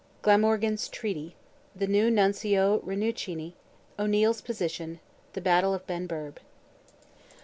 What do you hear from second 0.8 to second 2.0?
TREATY—THE